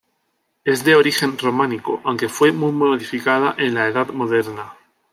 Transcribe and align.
Es 0.63 0.83
de 0.83 0.95
origen 0.95 1.37
románico, 1.37 2.01
aunque 2.03 2.27
fue 2.27 2.51
muy 2.51 2.71
modificada 2.71 3.53
en 3.59 3.75
la 3.75 3.87
edad 3.87 4.07
moderna. 4.07 4.73